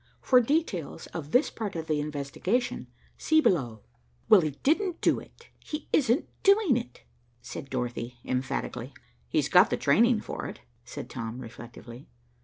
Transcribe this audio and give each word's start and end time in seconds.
For 0.19 0.41
details 0.41 1.05
of 1.13 1.29
this 1.29 1.51
part 1.51 1.75
of 1.75 1.85
the 1.85 1.99
investigation, 2.01 2.87
see 3.19 3.39
below." 3.39 3.81
"Well, 4.29 4.41
he 4.41 4.49
didn't 4.63 4.99
do 4.99 5.19
it; 5.19 5.49
he 5.63 5.89
isn't 5.93 6.27
doing 6.41 6.75
it," 6.75 7.03
said 7.43 7.69
Dorothy 7.69 8.17
emphatically. 8.25 8.95
"He's 9.29 9.47
got 9.47 9.69
the 9.69 9.77
training 9.77 10.21
for 10.21 10.47
it," 10.47 10.61
said 10.85 11.07
Tom 11.07 11.37
reflectively. 11.39 12.07